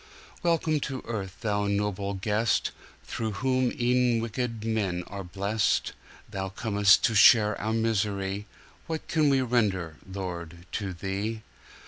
[0.41, 2.71] Welcome to earth, Thou noble guest,
[3.03, 5.93] Through whom e'en wicked men are blest!
[6.27, 8.47] Thou com'st to share our misery,
[8.87, 11.43] What can we render, Lord, to Thee!